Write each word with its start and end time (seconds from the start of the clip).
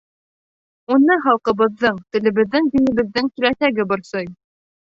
Уны 0.95 1.17
халҡыбыҙҙың, 1.25 1.99
телебеҙҙең, 2.17 2.73
динебеҙҙең 2.77 3.31
киләсәге 3.37 3.87
борсой. 3.93 4.31